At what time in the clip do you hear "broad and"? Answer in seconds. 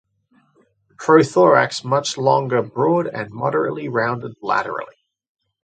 2.63-3.29